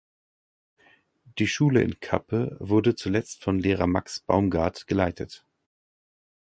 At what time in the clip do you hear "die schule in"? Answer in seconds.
1.37-1.99